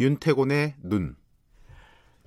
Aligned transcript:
윤태곤의 0.00 0.74
눈. 0.82 1.16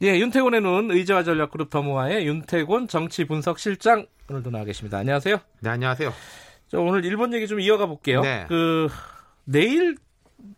예, 0.01 0.19
윤태곤의 0.19 0.61
눈 0.61 0.91
의제와 0.91 1.23
전략 1.23 1.51
그룹 1.51 1.69
더모아의 1.69 2.27
윤태곤 2.27 2.87
정치 2.87 3.25
분석 3.25 3.59
실장 3.59 4.05
오늘도 4.29 4.51
나와 4.51 4.63
계십니다. 4.65 4.99
안녕하세요. 4.99 5.37
네, 5.61 5.69
안녕하세요. 5.69 6.13
저 6.67 6.79
오늘 6.79 7.05
일본 7.05 7.33
얘기 7.33 7.47
좀 7.47 7.59
이어가 7.59 7.85
볼게요. 7.85 8.21
네. 8.21 8.45
그 8.47 8.89
내일 9.45 9.97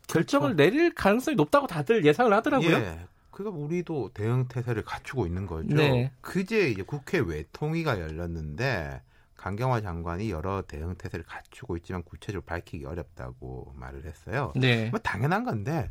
결정을 0.08 0.56
그렇죠. 0.56 0.64
내릴 0.64 0.94
가능성이 0.94 1.36
높다고 1.36 1.68
다들 1.68 2.06
예상을 2.06 2.32
하더라고요. 2.34 2.72
예. 2.72 3.00
그러니까 3.32 3.58
우리도 3.58 4.12
대응 4.14 4.48
태세를 4.50 4.84
갖추고 4.84 5.26
있는 5.26 5.46
거죠. 5.46 5.76
네. 5.76 6.12
그제 6.20 6.70
이제 6.70 6.84
국회 6.84 7.20
외통위가 7.20 8.00
열렸는데 8.02 9.02
강경화 9.38 9.80
장관이 9.80 10.30
여러 10.32 10.62
대응 10.64 10.96
태세를 10.96 11.24
갖추고 11.26 11.78
있지만 11.78 12.04
구체적으로 12.04 12.42
밝히기 12.42 12.86
어렵다고 12.86 13.74
말을 13.78 14.06
했어요. 14.06 14.52
네. 14.58 14.90
뭐 14.90 15.00
당연한 15.00 15.46
건데 15.46 15.90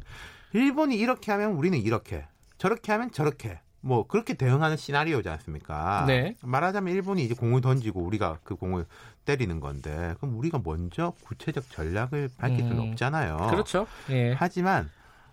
일본이 0.53 0.97
이렇게 0.97 1.33
하면 1.33 1.53
우리는 1.53 1.79
이렇게 1.79 2.27
저렇게 2.57 2.93
하면 2.93 3.11
저렇게 3.11 3.61
뭐 3.81 4.07
그렇게 4.07 4.35
대응하는 4.35 4.77
시나리오지 4.77 5.29
않습니까? 5.29 6.05
네. 6.07 6.35
말하자면 6.43 6.93
일본이 6.93 7.25
이제 7.25 7.35
공을 7.35 7.61
던지고 7.61 8.01
우리가 8.01 8.39
그 8.43 8.57
공을 8.57 8.87
때리는 9.25 9.61
건데 9.61 10.15
그럼 10.19 10.39
우리가 10.39 10.61
먼저 10.65 11.13
구체적 11.25 11.71
전략을 11.71 12.31
밝힐 12.39 12.61
수는 12.61 12.79
음, 12.79 12.91
없잖아요. 12.91 13.49
그렇죠. 13.51 13.87
예. 14.11 14.35
하지만 14.37 14.91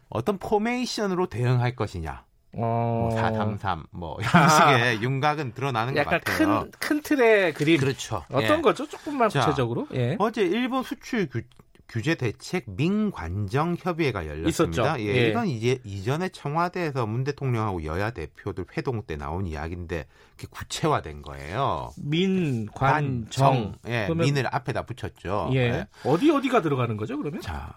어떤 0.10 0.38
포메이션으로 0.38 1.28
대응할 1.28 1.76
것이냐. 1.76 2.24
어... 2.58 3.10
뭐 3.10 3.12
433, 3.12 3.86
뭐, 3.92 4.18
이런 4.22 4.50
식의 4.50 5.02
윤곽은 5.04 5.54
드러나는 5.54 5.94
것 5.94 6.06
같아요. 6.06 6.38
큰, 6.38 6.72
큰 6.80 7.02
틀의 7.02 7.54
그림. 7.54 7.78
그렇죠. 7.78 8.24
어떤 8.32 8.60
예. 8.60 8.62
거죠? 8.62 8.88
조금만 8.88 9.28
구체적으로. 9.28 9.88
예. 9.94 10.16
어제 10.20 10.42
일본 10.44 10.84
수출 10.84 11.28
규, 11.28 11.42
규제 11.88 12.16
대책 12.16 12.66
민관정 12.68 13.76
협의회가 13.80 14.28
열렸습니다. 14.28 15.00
예, 15.00 15.06
예. 15.06 15.30
이건 15.30 15.48
이제 15.48 15.80
이전에 15.84 16.30
청와대에서 16.30 17.06
문 17.06 17.24
대통령하고 17.24 17.84
여야 17.86 18.12
대표들 18.12 18.66
회동 18.76 19.04
때 19.04 19.16
나온 19.16 19.46
이야기인데 19.46 20.08
그게 20.36 20.48
구체화된 20.50 21.22
거예요. 21.22 21.92
민관정. 21.98 23.76
예, 23.88 24.10
민을 24.14 24.48
앞에다 24.54 24.86
붙였죠. 24.86 25.52
예. 25.54 25.58
예. 25.58 25.88
어디 26.04 26.32
어디가 26.32 26.62
들어가는 26.62 26.98
거죠, 26.98 27.18
그러면? 27.18 27.42
자, 27.42 27.74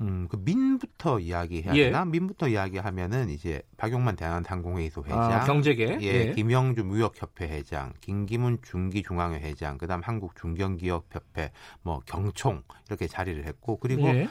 음, 0.00 0.26
그 0.28 0.36
민부터 0.36 1.20
이야기해야 1.20 1.74
예. 1.76 1.84
되나? 1.84 2.04
민부터 2.04 2.48
이야기하면은 2.48 3.30
이제 3.30 3.62
박용만 3.76 4.16
대한항공회의소 4.16 5.04
회장, 5.04 5.32
아, 5.32 5.44
경제계, 5.44 5.98
예, 6.00 6.06
예. 6.06 6.32
김영주 6.32 6.84
무역협회 6.84 7.48
회장, 7.48 7.92
김기문 8.00 8.58
중기중앙회 8.62 9.38
회장, 9.40 9.78
그다음 9.78 10.02
한국중견기업협회, 10.02 11.52
뭐 11.82 12.00
경총 12.06 12.62
이렇게 12.88 13.06
자리를 13.06 13.44
했고 13.44 13.78
그리고 13.78 14.08
예. 14.08 14.28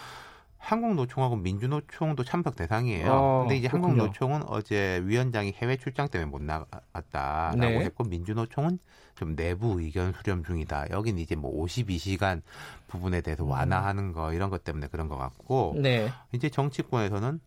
한국노총하고 0.63 1.35
민주노총도 1.35 2.23
참석 2.23 2.55
대상이에요. 2.55 3.11
어, 3.11 3.39
근데 3.41 3.57
이제 3.57 3.67
그렇군요. 3.67 4.03
한국노총은 4.03 4.43
어제 4.47 5.01
위원장이 5.03 5.53
해외 5.57 5.75
출장 5.75 6.07
때문에 6.07 6.31
못 6.31 6.41
나갔다라고 6.41 7.57
네. 7.57 7.79
했고 7.81 8.05
민주노총은 8.05 8.79
좀 9.15 9.35
내부 9.35 9.81
의견 9.81 10.13
수렴 10.13 10.43
중이다. 10.43 10.89
여기는 10.89 11.19
이제 11.19 11.35
뭐 11.35 11.53
52시간 11.65 12.41
부분에 12.87 13.21
대해서 13.21 13.43
음. 13.43 13.49
완화하는 13.49 14.13
거 14.13 14.33
이런 14.33 14.49
것 14.49 14.63
때문에 14.63 14.87
그런 14.87 15.09
것 15.09 15.17
같고 15.17 15.75
네. 15.77 16.09
이제 16.31 16.49
정치권에서는 16.49 17.41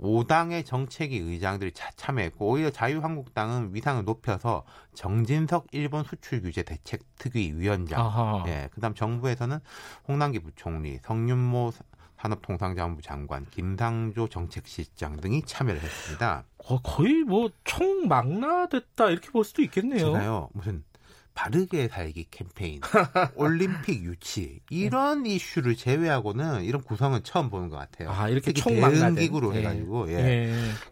5당의 0.00 0.64
정책위 0.66 1.16
의장들이 1.18 1.72
참여했고 1.96 2.46
오히려 2.46 2.70
자유한국당은 2.70 3.72
위상을 3.72 4.04
높여서 4.04 4.64
정진석 4.94 5.66
일본 5.70 6.02
수출 6.02 6.42
규제 6.42 6.62
대책 6.62 7.02
특위 7.18 7.52
위원장, 7.54 8.44
예, 8.48 8.68
그다음 8.72 8.94
정부에서는 8.94 9.58
홍남기 10.08 10.40
부총리, 10.40 10.98
성윤모 11.02 11.72
산업통상자원부 12.22 13.02
장관, 13.02 13.46
김상조 13.50 14.28
정책실장 14.28 15.20
등이 15.20 15.42
참여를 15.44 15.80
했습니다. 15.80 16.44
어, 16.58 16.80
거의 16.80 17.24
뭐 17.24 17.50
총망라됐다 17.64 19.10
이렇게 19.10 19.30
볼 19.30 19.44
수도 19.44 19.62
있겠네요. 19.62 19.98
제가요 19.98 20.48
무슨 20.52 20.84
바르게 21.34 21.88
살기 21.88 22.26
캠페인, 22.30 22.80
올림픽 23.34 24.04
유치 24.04 24.60
이런 24.70 25.26
이슈를 25.26 25.74
제외하고는 25.76 26.62
이런 26.62 26.82
구성은 26.82 27.24
처음 27.24 27.50
보는 27.50 27.70
것 27.70 27.76
같아요. 27.78 28.10
아 28.10 28.28
이렇게 28.28 28.52
총망라된 28.52 29.16
기구로 29.16 29.54
예. 29.54 29.60
해가지고 29.60 30.10
예. 30.10 30.14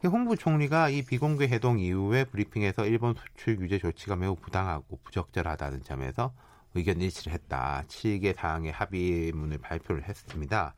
예. 0.03 0.09
홍부 0.09 0.37
총리가 0.37 0.89
이 0.89 1.03
비공개 1.03 1.45
해동 1.45 1.79
이후에 1.79 2.25
브리핑에서 2.25 2.87
일본 2.87 3.15
수출 3.15 3.57
규제 3.57 3.79
조치가 3.79 4.17
매우 4.17 4.35
부당하고 4.35 4.99
부적절하다는 5.05 5.85
점에서 5.85 6.33
의견 6.75 7.01
일치를 7.01 7.33
했다. 7.33 7.85
7개 7.89 8.35
사항의 8.35 8.73
합의문을 8.73 9.59
발표를 9.59 10.05
했습니다. 10.09 10.75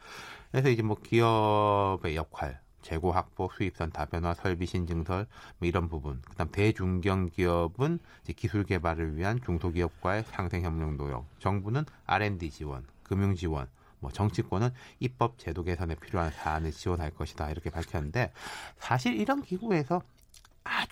그래서 0.51 0.69
이제 0.69 0.83
뭐 0.83 0.97
기업의 0.97 2.17
역할, 2.17 2.61
재고 2.83 3.13
확보, 3.13 3.49
수입선 3.57 3.91
다변화, 3.91 4.35
설비 4.35 4.67
신증설 4.67 5.27
뭐 5.59 5.69
이런 5.69 5.89
부분. 5.89 6.21
그다음 6.23 6.51
대중견 6.51 7.31
기업은 7.31 7.99
기술 8.37 8.65
개발을 8.65 9.17
위한 9.17 9.41
중소기업과의 9.45 10.25
상생 10.31 10.65
협력 10.65 10.95
노력. 10.97 11.27
정부는 11.39 11.85
R&D 12.07 12.51
지원, 12.51 12.85
금융 13.03 13.35
지원, 13.35 13.69
뭐 14.01 14.11
정치권은 14.11 14.71
입법 14.99 15.39
제도 15.39 15.63
개선에 15.63 15.95
필요한 15.95 16.31
사안을 16.33 16.73
지원할 16.73 17.11
것이다 17.11 17.51
이렇게 17.51 17.71
밝혔는데 17.71 18.33
사실 18.79 19.19
이런 19.19 19.43
기구에서 19.43 20.03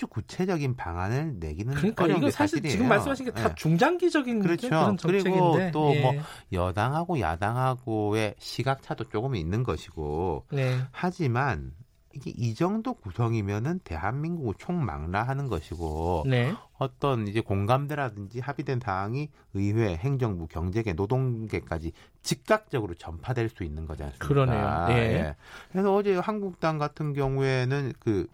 아주 0.01 0.07
구체적인 0.07 0.77
방안을 0.77 1.35
내기는 1.39 1.75
그러니까 1.75 2.05
어려운 2.05 2.21
게 2.21 2.31
사실 2.31 2.57
사실이에요. 2.57 2.73
지금 2.73 2.89
말씀하신 2.89 3.27
게다 3.27 3.49
네. 3.49 3.55
중장기적인 3.55 4.41
그렇죠. 4.41 4.69
그런 4.69 4.97
그리고 4.97 5.59
또뭐 5.73 6.15
예. 6.15 6.23
여당하고 6.53 7.21
야당하고의 7.21 8.35
시각차도 8.39 9.11
조금 9.11 9.35
있는 9.35 9.63
것이고 9.63 10.47
네. 10.53 10.79
하지만 10.91 11.73
이게 12.15 12.33
이 12.35 12.55
정도 12.55 12.95
구성이면은 12.95 13.81
대한민국을 13.85 14.55
총망라하는 14.59 15.49
것이고 15.49 16.25
네. 16.27 16.55
어떤 16.79 17.29
이제 17.29 17.43
공감대라든지 17.43 18.41
합의된 18.41 18.81
사항이 18.81 19.29
의회, 19.53 19.97
행정부, 19.97 20.49
경제계, 20.49 20.95
노동계까지 20.95 21.93
즉각적으로 22.23 22.95
전파될 22.95 23.51
수 23.51 23.65
있는 23.65 23.87
거지 23.87 24.03
않습니까? 24.03 24.27
그러네요. 24.27 24.87
네. 24.89 24.95
예. 24.95 25.37
그래서 25.71 25.95
어제 25.95 26.17
한국당 26.17 26.79
같은 26.79 27.13
경우에는 27.13 27.93
그 28.01 28.27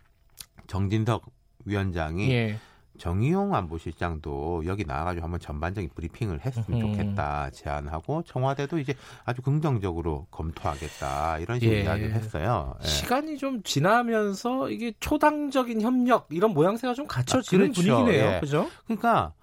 정진석 0.69 1.36
위원장이 1.67 2.31
예. 2.31 2.59
정의용 2.99 3.55
안보실장도 3.55 4.63
여기 4.67 4.85
나와가지고 4.85 5.25
한번 5.25 5.39
전반적인 5.39 5.91
브리핑을 5.95 6.41
했으면 6.45 6.81
음. 6.81 6.81
좋겠다 6.81 7.51
제안하고 7.51 8.23
청와대도 8.23 8.79
이제 8.79 8.95
아주 9.25 9.43
긍정적으로 9.43 10.27
검토하겠다 10.31 11.39
이런 11.41 11.61
식으로 11.61 11.77
예. 11.77 11.83
이야기를 11.83 12.15
했어요. 12.15 12.75
예. 12.83 12.87
시간이 12.87 13.37
좀 13.37 13.63
지나면서 13.63 14.71
이게 14.71 14.93
초당적인 14.99 15.83
협력 15.83 16.29
이런 16.31 16.53
모양새가 16.53 16.95
좀 16.95 17.07
갖춰지는 17.07 17.67
아, 17.67 17.69
그렇죠. 17.69 17.83
분위기네요. 17.83 18.37
예. 18.37 18.41
그죠? 18.41 18.69
그러니까 18.87 19.35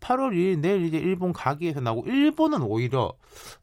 8월 0.00 0.32
2일 0.32 0.60
내일 0.60 0.84
이제 0.84 0.98
일본 0.98 1.32
가기에서 1.32 1.80
나오고 1.80 2.08
일본은 2.08 2.62
오히려 2.62 3.12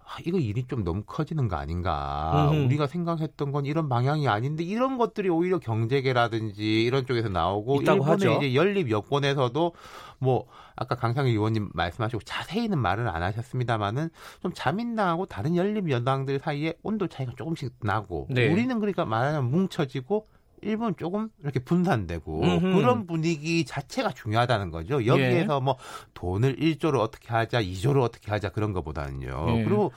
아, 0.08 0.18
이거 0.26 0.38
일이 0.38 0.66
좀 0.68 0.84
너무 0.84 1.04
커지는 1.04 1.48
거 1.48 1.56
아닌가. 1.56 2.50
음흠. 2.52 2.66
우리가 2.66 2.88
생각했던 2.88 3.52
건 3.52 3.66
이런 3.66 3.90
방향이 3.90 4.28
아닌데 4.28 4.64
이런 4.64 4.98
것들이 4.98 5.30
오히려 5.30 5.58
경제계라든지 5.60 6.84
이런 6.84 7.06
쪽에서 7.06 7.30
나오고 7.30 7.82
일본의 7.82 8.04
하죠. 8.04 8.32
이제 8.34 8.56
연립 8.56 8.92
여권에서도 8.92 9.74
뭐 10.20 10.46
아까 10.76 10.96
강상일 10.96 11.32
의원님 11.32 11.70
말씀하시고 11.74 12.22
자세히는 12.24 12.78
말을 12.78 13.08
안 13.08 13.24
하셨습니다만은 13.24 14.10
좀 14.42 14.52
자민당하고 14.54 15.26
다른 15.26 15.56
연립 15.56 15.90
여당들 15.90 16.40
사이에 16.40 16.76
온도 16.84 17.08
차이가 17.08 17.34
조금씩 17.36 17.74
나고 17.82 18.28
네. 18.30 18.52
우리는 18.52 18.80
그러니까 18.80 19.06
말하자면 19.06 19.50
뭉쳐지고 19.52 20.28
일본 20.66 20.96
조금 20.98 21.30
이렇게 21.42 21.60
분산되고 21.60 22.42
음흠. 22.44 22.76
그런 22.76 23.08
분위기 23.08 23.64
자체가 23.66 24.12
중요하다는 24.12 24.72
거죠. 24.72 25.06
여기에서 25.06 25.56
예. 25.56 25.60
뭐 25.64 25.78
돈을 26.14 26.58
1조로 26.58 27.00
어떻게 27.00 27.30
하자, 27.30 27.62
2조로 27.62 28.02
어떻게 28.02 28.32
하자 28.32 28.50
그런 28.50 28.74
것보다는요. 28.74 29.46
예. 29.60 29.64
그리고 29.64 29.92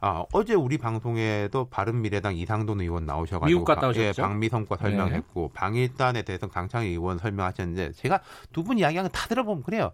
아, 0.00 0.24
어제 0.32 0.54
우리 0.54 0.76
방송에도 0.78 1.66
바른미래당 1.70 2.36
이상돈 2.36 2.80
의원 2.80 3.06
나오셔가지고 3.06 3.46
미국 3.46 3.64
갔다 3.64 3.88
오셨죠? 3.88 4.02
예, 4.02 4.12
방미 4.12 4.48
성과 4.48 4.76
설명했고 4.76 5.50
예. 5.52 5.58
방일단에 5.58 6.22
대해서 6.22 6.46
강창희 6.48 6.88
의원 6.88 7.18
설명하셨는데 7.18 7.92
제가 7.92 8.20
두 8.52 8.62
분 8.62 8.78
이야기하는 8.78 9.10
다 9.12 9.26
들어보면 9.28 9.62
그래요. 9.62 9.92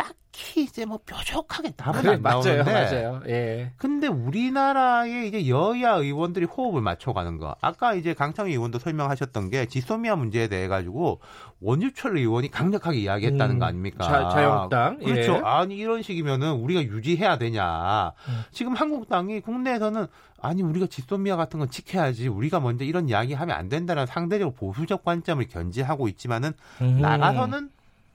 딱히 0.00 0.62
이제 0.62 0.86
뭐 0.86 0.98
뾰족하게 1.04 1.72
답은 1.72 2.00
그래, 2.00 2.14
안 2.14 2.22
나오는데 2.22 2.62
맞아요, 2.62 2.84
맞아요. 2.90 3.22
예. 3.28 3.72
근데 3.76 4.06
우리나라의 4.06 5.28
이제 5.28 5.48
여야 5.48 5.94
의원들이 5.96 6.46
호흡을 6.46 6.80
맞춰가는 6.80 7.36
거. 7.36 7.54
아까 7.60 7.94
이제 7.94 8.14
강창희 8.14 8.52
의원도 8.52 8.78
설명하셨던 8.78 9.50
게 9.50 9.66
지소미아 9.66 10.16
문제에 10.16 10.48
대해 10.48 10.68
가지고 10.68 11.20
원유철 11.60 12.16
의원이 12.16 12.50
강력하게 12.50 12.98
이야기했다는 12.98 13.56
음, 13.56 13.58
거 13.58 13.66
아닙니까? 13.66 14.04
자, 14.04 14.42
유한국당 14.42 14.98
그렇죠. 14.98 15.34
예. 15.34 15.40
아니 15.44 15.76
이런 15.76 16.02
식이면은 16.02 16.52
우리가 16.52 16.82
유지해야 16.82 17.36
되냐. 17.36 18.12
음. 18.28 18.42
지금 18.50 18.74
한국당이 18.74 19.40
국내에서는 19.40 20.06
아니 20.40 20.62
우리가 20.62 20.86
지소미아 20.86 21.36
같은 21.36 21.58
건 21.58 21.68
지켜야지 21.68 22.28
우리가 22.28 22.60
먼저 22.60 22.84
이런 22.84 23.10
이야기 23.10 23.34
하면 23.34 23.56
안 23.56 23.68
된다는 23.68 24.06
상대적으로 24.06 24.54
보수적 24.54 25.04
관점을 25.04 25.46
견지하고 25.48 26.08
있지만은 26.08 26.52
음. 26.80 26.98
나가서는 27.00 27.68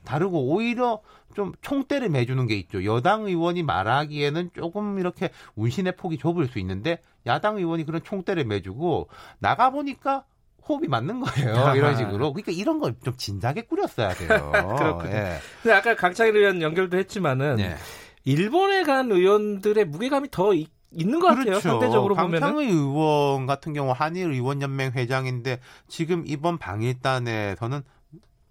다르고 0.05 0.47
오히려 0.53 1.01
좀 1.35 1.51
총대를 1.61 2.07
매주는 2.09 2.47
게 2.47 2.55
있죠. 2.55 2.85
여당 2.85 3.25
의원이 3.25 3.63
말하기에는 3.63 4.51
조금 4.57 4.99
이렇게 4.99 5.31
운신의 5.55 5.97
폭이 5.97 6.17
좁을 6.17 6.47
수 6.47 6.59
있는데 6.59 7.01
야당 7.25 7.57
의원이 7.57 7.85
그런 7.85 8.01
총대를 8.03 8.45
매주고 8.45 9.09
나가 9.39 9.69
보니까 9.71 10.23
호흡이 10.67 10.87
맞는 10.87 11.19
거예요. 11.19 11.75
이런 11.75 11.97
식으로. 11.97 12.31
그러니까 12.33 12.51
이런 12.53 12.79
걸 12.79 12.95
좀 13.03 13.15
진작에 13.17 13.63
꾸렸어야 13.67 14.13
돼요. 14.13 14.51
그렇군요. 14.77 15.11
예. 15.13 15.37
근데 15.61 15.75
아까 15.75 15.95
강창일 15.95 16.37
의원 16.37 16.61
연결도 16.61 16.97
했지만은 16.97 17.59
예. 17.59 17.75
일본에 18.23 18.83
간 18.83 19.11
의원들의 19.11 19.85
무게감이 19.85 20.29
더 20.31 20.53
있, 20.55 20.69
있는 20.91 21.19
것 21.19 21.27
같아요. 21.27 21.45
그렇죠. 21.45 21.69
상대적으로 21.69 22.15
보면 22.15 22.39
강창의 22.39 22.69
의원 22.69 23.45
같은 23.45 23.73
경우 23.73 23.91
한일 23.95 24.31
의원연맹 24.31 24.93
회장인데 24.93 25.59
지금 25.87 26.23
이번 26.25 26.57
방일단에서는 26.57 27.83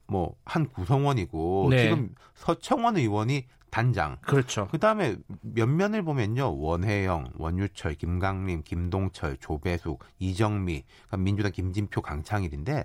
뭐 0.06 0.34
한 0.44 0.68
구성원이고 0.68 1.68
네. 1.70 1.84
지금 1.84 2.14
서청원 2.34 2.96
의원이 2.96 3.46
단장. 3.70 4.18
그렇죠. 4.20 4.68
그 4.70 4.78
다음에 4.78 5.16
면면을 5.40 6.04
보면요. 6.04 6.60
원혜영, 6.60 7.32
원유철, 7.36 7.94
김강림, 7.94 8.62
김동철, 8.62 9.38
조배숙, 9.38 9.98
이정미, 10.20 10.84
그러니까 11.06 11.16
민주당 11.16 11.50
김진표, 11.50 12.00
강창일인데 12.02 12.84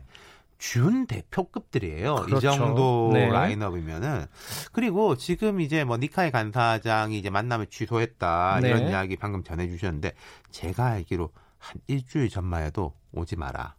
준 0.57 1.05
대표급들이에요. 1.05 2.15
그렇죠. 2.15 2.37
이 2.49 2.55
정도 2.55 3.11
네. 3.13 3.27
라인업이면은 3.27 4.25
그리고 4.71 5.15
지금 5.15 5.61
이제 5.61 5.83
뭐 5.83 5.97
니카이 5.97 6.31
간사장이 6.31 7.17
이제 7.19 7.29
만남을 7.29 7.67
취소했다 7.67 8.59
네. 8.61 8.69
이런 8.69 8.89
이야기 8.89 9.15
방금 9.15 9.43
전해주셨는데 9.43 10.13
제가 10.49 10.87
알기로 10.87 11.29
한 11.59 11.79
일주일 11.85 12.29
전만 12.29 12.63
해도 12.63 12.93
오지 13.11 13.35
마라. 13.35 13.75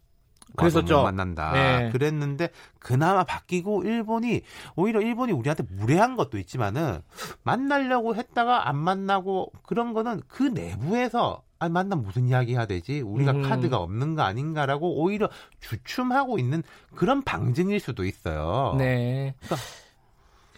그래서죠. 0.57 1.03
만난다. 1.03 1.53
네. 1.53 1.91
그랬는데 1.91 2.51
그나마 2.79 3.25
바뀌고 3.25 3.85
일본이 3.85 4.43
오히려 4.77 5.01
일본이 5.01 5.33
우리한테 5.33 5.65
무례한 5.71 6.17
것도 6.17 6.39
있지만은 6.39 7.01
만나려고 7.43 8.15
했다가 8.15 8.69
안 8.69 8.77
만나고 8.77 9.53
그런 9.63 9.93
거는 9.93 10.23
그 10.29 10.43
내부에서 10.43 11.43
아 11.59 11.69
만남 11.69 12.03
무슨 12.03 12.27
이야기 12.27 12.55
해야 12.55 12.67
되지? 12.67 13.01
우리가 13.01 13.33
음. 13.33 13.43
카드가 13.43 13.77
없는 13.77 14.15
거 14.15 14.23
아닌가라고 14.23 15.03
오히려 15.03 15.29
주춤하고 15.61 16.39
있는 16.39 16.63
그런 16.95 17.23
방증일 17.23 17.81
수도 17.81 18.05
있어요. 18.05 18.75
네. 18.79 19.35
그러니까. 19.41 19.57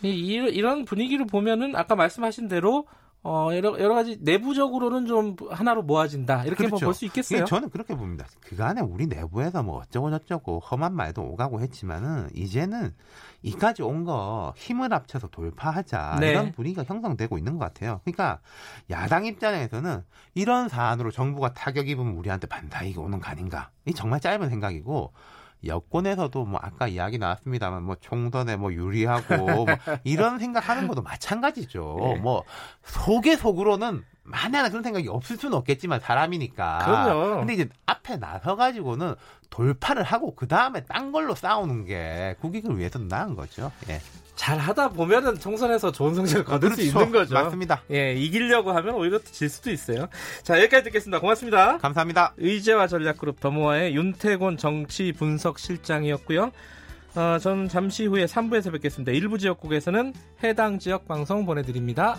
이, 0.02 0.34
이런 0.34 0.84
분위기를 0.84 1.26
보면은 1.26 1.76
아까 1.76 1.94
말씀하신 1.96 2.48
대로 2.48 2.86
어, 3.24 3.50
여러, 3.52 3.78
여러 3.78 3.94
가지 3.94 4.18
내부적으로는 4.20 5.06
좀 5.06 5.36
하나로 5.48 5.82
모아진다. 5.82 6.44
이렇게 6.44 6.66
그렇죠. 6.66 6.86
볼수 6.86 7.04
있겠어요. 7.04 7.44
저는 7.44 7.70
그렇게 7.70 7.94
봅니다. 7.94 8.26
그간에 8.40 8.80
우리 8.80 9.06
내부에서 9.06 9.62
뭐 9.62 9.78
어쩌고저쩌고 9.78 10.58
험한 10.58 10.92
말도 10.94 11.22
오가고 11.22 11.60
했지만은 11.60 12.30
이제는 12.34 12.92
이까지 13.42 13.82
온 13.82 14.02
거 14.02 14.52
힘을 14.56 14.92
합쳐서 14.92 15.28
돌파하자. 15.28 16.16
네. 16.18 16.30
이런 16.30 16.50
분위기가 16.50 16.82
형성되고 16.82 17.38
있는 17.38 17.58
것 17.58 17.64
같아요. 17.66 18.00
그러니까 18.04 18.40
야당 18.90 19.24
입장에서는 19.24 20.02
이런 20.34 20.68
사안으로 20.68 21.12
정부가 21.12 21.52
타격 21.52 21.88
입으면 21.88 22.14
우리한테 22.14 22.48
반다이가 22.48 23.00
오는 23.00 23.20
거 23.20 23.30
아닌가. 23.30 23.70
이 23.86 23.94
정말 23.94 24.18
짧은 24.18 24.48
생각이고 24.48 25.12
여권에서도 25.64 26.44
뭐 26.44 26.60
아까 26.62 26.88
이야기 26.88 27.18
나왔습니다만 27.18 27.82
뭐 27.82 27.96
총선에 28.00 28.56
뭐 28.56 28.72
유리하고 28.72 29.36
뭐 29.36 29.66
이런 30.04 30.38
생각하는 30.38 30.88
것도 30.88 31.02
마찬가지죠. 31.02 31.96
네. 32.00 32.14
뭐 32.16 32.44
속에 32.84 33.36
속으로는 33.36 34.04
만약에 34.24 34.68
그런 34.68 34.82
생각이 34.82 35.08
없을 35.08 35.36
수는 35.36 35.56
없겠지만 35.58 36.00
사람이니까. 36.00 36.78
그럼요. 36.84 37.38
근데 37.38 37.54
이제 37.54 37.68
앞에 37.86 38.16
나서 38.16 38.56
가지고는 38.56 39.14
돌파를 39.50 40.02
하고 40.02 40.34
그 40.34 40.46
다음에 40.46 40.84
딴 40.84 41.12
걸로 41.12 41.34
싸우는 41.34 41.84
게 41.84 42.36
국익을 42.40 42.78
위해서는 42.78 43.08
나은 43.08 43.34
거죠. 43.34 43.72
예. 43.88 44.00
잘 44.34 44.58
하다 44.58 44.90
보면은 44.90 45.38
총선에서 45.38 45.92
좋은 45.92 46.14
성적을 46.14 46.44
거둘 46.44 46.70
그렇죠. 46.70 46.82
수 46.82 46.88
있는 46.88 47.12
거죠. 47.12 47.34
맞습니다. 47.34 47.82
예, 47.90 48.14
이기려고 48.14 48.72
하면 48.72 48.94
오히려 48.94 49.18
질 49.18 49.48
수도 49.48 49.70
있어요. 49.70 50.08
자, 50.42 50.58
여기까지 50.58 50.84
듣겠습니다. 50.84 51.20
고맙습니다. 51.20 51.78
감사합니다. 51.78 52.34
의제와 52.38 52.86
전략그룹 52.86 53.40
더모아의 53.40 53.94
윤태곤 53.94 54.56
정치 54.56 55.12
분석 55.12 55.58
실장이었고요. 55.58 56.50
어, 57.14 57.38
저는 57.38 57.68
잠시 57.68 58.06
후에 58.06 58.24
3부에서 58.24 58.72
뵙겠습니다. 58.72 59.12
일부 59.12 59.38
지역국에서는 59.38 60.14
해당 60.42 60.78
지역 60.78 61.06
방송 61.06 61.44
보내드립니다. 61.44 62.16